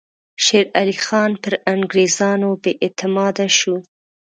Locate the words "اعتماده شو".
2.85-3.75